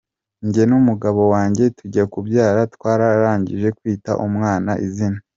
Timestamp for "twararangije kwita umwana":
2.75-4.71